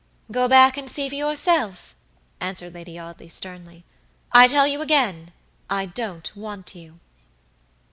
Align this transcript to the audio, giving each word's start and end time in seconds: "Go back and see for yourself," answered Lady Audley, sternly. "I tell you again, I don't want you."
"Go 0.31 0.47
back 0.47 0.77
and 0.77 0.89
see 0.89 1.07
for 1.09 1.13
yourself," 1.13 1.93
answered 2.39 2.73
Lady 2.73 2.97
Audley, 2.97 3.27
sternly. 3.29 3.85
"I 4.31 4.47
tell 4.47 4.65
you 4.65 4.81
again, 4.81 5.31
I 5.69 5.85
don't 5.85 6.35
want 6.35 6.73
you." 6.73 6.99